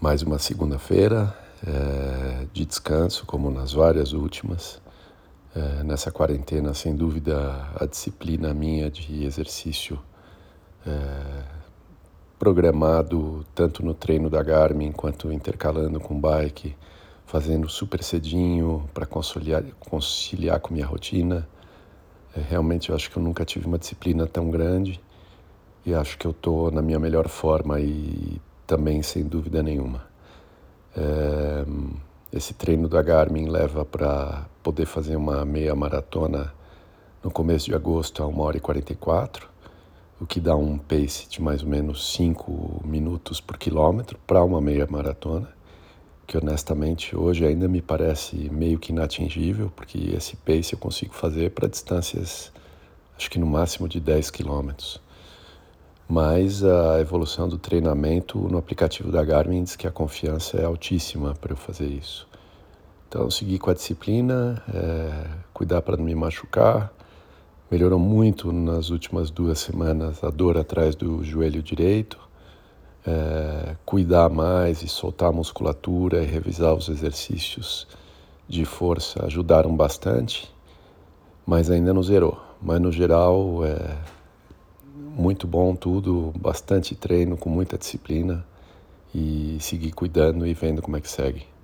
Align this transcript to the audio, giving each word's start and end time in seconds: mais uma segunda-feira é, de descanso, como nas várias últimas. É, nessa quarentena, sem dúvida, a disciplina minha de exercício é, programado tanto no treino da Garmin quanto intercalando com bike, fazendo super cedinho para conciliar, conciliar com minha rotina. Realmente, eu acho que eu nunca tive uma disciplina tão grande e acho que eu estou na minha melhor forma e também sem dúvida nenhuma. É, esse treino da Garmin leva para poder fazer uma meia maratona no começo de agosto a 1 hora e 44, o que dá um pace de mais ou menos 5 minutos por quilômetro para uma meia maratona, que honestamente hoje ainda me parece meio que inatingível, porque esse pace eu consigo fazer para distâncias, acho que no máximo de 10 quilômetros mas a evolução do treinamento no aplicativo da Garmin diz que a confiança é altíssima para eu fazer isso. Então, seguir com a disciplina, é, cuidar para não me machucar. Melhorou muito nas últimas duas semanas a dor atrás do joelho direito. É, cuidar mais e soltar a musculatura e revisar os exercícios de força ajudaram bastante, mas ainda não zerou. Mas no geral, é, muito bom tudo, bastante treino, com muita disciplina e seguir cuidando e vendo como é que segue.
mais 0.00 0.22
uma 0.22 0.38
segunda-feira 0.38 1.34
é, 1.66 2.46
de 2.52 2.64
descanso, 2.66 3.24
como 3.24 3.50
nas 3.50 3.72
várias 3.72 4.12
últimas. 4.12 4.80
É, 5.54 5.82
nessa 5.82 6.10
quarentena, 6.10 6.74
sem 6.74 6.94
dúvida, 6.94 7.66
a 7.80 7.86
disciplina 7.86 8.52
minha 8.52 8.90
de 8.90 9.24
exercício 9.24 9.98
é, 10.86 11.42
programado 12.38 13.44
tanto 13.54 13.82
no 13.82 13.94
treino 13.94 14.28
da 14.28 14.42
Garmin 14.42 14.92
quanto 14.92 15.32
intercalando 15.32 15.98
com 15.98 16.20
bike, 16.20 16.76
fazendo 17.24 17.68
super 17.68 18.02
cedinho 18.02 18.88
para 18.92 19.06
conciliar, 19.06 19.64
conciliar 19.80 20.60
com 20.60 20.74
minha 20.74 20.86
rotina. 20.86 21.48
Realmente, 22.50 22.90
eu 22.90 22.94
acho 22.94 23.10
que 23.10 23.16
eu 23.16 23.22
nunca 23.22 23.46
tive 23.46 23.66
uma 23.66 23.78
disciplina 23.78 24.26
tão 24.26 24.50
grande 24.50 25.00
e 25.86 25.94
acho 25.94 26.18
que 26.18 26.26
eu 26.26 26.32
estou 26.32 26.70
na 26.70 26.82
minha 26.82 26.98
melhor 26.98 27.28
forma 27.28 27.80
e 27.80 28.38
também 28.66 29.02
sem 29.02 29.24
dúvida 29.24 29.62
nenhuma. 29.62 30.04
É, 30.96 31.64
esse 32.32 32.54
treino 32.54 32.88
da 32.88 33.00
Garmin 33.02 33.48
leva 33.48 33.84
para 33.84 34.46
poder 34.62 34.86
fazer 34.86 35.16
uma 35.16 35.44
meia 35.44 35.74
maratona 35.74 36.52
no 37.22 37.30
começo 37.30 37.66
de 37.66 37.74
agosto 37.74 38.22
a 38.22 38.26
1 38.26 38.40
hora 38.40 38.56
e 38.56 38.60
44, 38.60 39.48
o 40.20 40.26
que 40.26 40.40
dá 40.40 40.56
um 40.56 40.78
pace 40.78 41.28
de 41.28 41.40
mais 41.40 41.62
ou 41.62 41.68
menos 41.68 42.12
5 42.14 42.82
minutos 42.84 43.40
por 43.40 43.56
quilômetro 43.56 44.18
para 44.26 44.42
uma 44.42 44.60
meia 44.60 44.86
maratona, 44.88 45.48
que 46.26 46.36
honestamente 46.36 47.16
hoje 47.16 47.46
ainda 47.46 47.68
me 47.68 47.80
parece 47.80 48.50
meio 48.50 48.78
que 48.78 48.90
inatingível, 48.90 49.70
porque 49.76 49.98
esse 50.16 50.36
pace 50.36 50.72
eu 50.72 50.78
consigo 50.78 51.14
fazer 51.14 51.50
para 51.52 51.68
distâncias, 51.68 52.52
acho 53.16 53.30
que 53.30 53.38
no 53.38 53.46
máximo 53.46 53.88
de 53.88 54.00
10 54.00 54.30
quilômetros 54.30 55.00
mas 56.08 56.62
a 56.62 57.00
evolução 57.00 57.48
do 57.48 57.58
treinamento 57.58 58.38
no 58.38 58.58
aplicativo 58.58 59.10
da 59.10 59.24
Garmin 59.24 59.64
diz 59.64 59.74
que 59.74 59.86
a 59.86 59.90
confiança 59.90 60.56
é 60.56 60.64
altíssima 60.64 61.34
para 61.34 61.52
eu 61.52 61.56
fazer 61.56 61.86
isso. 61.86 62.28
Então, 63.08 63.30
seguir 63.30 63.58
com 63.58 63.70
a 63.70 63.74
disciplina, 63.74 64.62
é, 64.72 65.26
cuidar 65.52 65.82
para 65.82 65.96
não 65.96 66.04
me 66.04 66.14
machucar. 66.14 66.92
Melhorou 67.70 67.98
muito 67.98 68.52
nas 68.52 68.90
últimas 68.90 69.30
duas 69.30 69.58
semanas 69.58 70.22
a 70.22 70.30
dor 70.30 70.56
atrás 70.56 70.94
do 70.94 71.24
joelho 71.24 71.62
direito. 71.62 72.18
É, 73.04 73.76
cuidar 73.84 74.28
mais 74.28 74.82
e 74.82 74.88
soltar 74.88 75.28
a 75.28 75.32
musculatura 75.32 76.22
e 76.22 76.26
revisar 76.26 76.74
os 76.74 76.88
exercícios 76.88 77.86
de 78.48 78.64
força 78.64 79.24
ajudaram 79.24 79.74
bastante, 79.76 80.52
mas 81.44 81.70
ainda 81.70 81.92
não 81.94 82.02
zerou. 82.02 82.40
Mas 82.60 82.80
no 82.80 82.90
geral, 82.90 83.64
é, 83.64 83.96
muito 85.36 85.46
bom 85.46 85.76
tudo, 85.76 86.32
bastante 86.40 86.94
treino, 86.94 87.36
com 87.36 87.50
muita 87.50 87.76
disciplina 87.76 88.42
e 89.14 89.58
seguir 89.60 89.92
cuidando 89.92 90.46
e 90.46 90.54
vendo 90.54 90.80
como 90.80 90.96
é 90.96 91.00
que 91.00 91.10
segue. 91.10 91.55